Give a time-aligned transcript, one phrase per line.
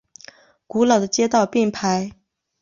[0.65, 2.09] 古老的街道并排。